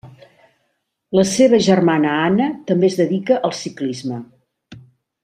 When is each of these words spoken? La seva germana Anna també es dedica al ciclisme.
La 1.19 1.25
seva 1.31 1.59
germana 1.67 2.13
Anna 2.23 2.47
també 2.71 2.89
es 2.91 2.97
dedica 3.03 3.39
al 3.51 3.55
ciclisme. 3.63 4.19